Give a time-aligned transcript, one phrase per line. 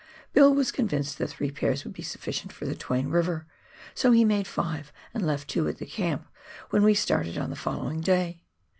[0.33, 3.45] Bill was convinced that three pairs would be suflBcient for the Twain River,
[3.93, 6.25] so he made five, and left two at the camp
[6.71, 8.41] when we started on the following day.